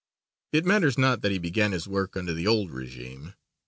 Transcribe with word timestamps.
It 0.51 0.65
matters 0.65 0.97
not 0.97 1.21
that 1.21 1.31
he 1.31 1.37
began 1.37 1.73
his 1.73 1.87
work 1.87 2.17
under 2.17 2.33
the 2.33 2.47
old 2.47 2.71
regime. 2.71 3.35